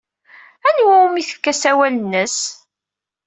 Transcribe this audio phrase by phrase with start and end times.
[0.67, 2.37] Anwa umi tefka asawal-nnes?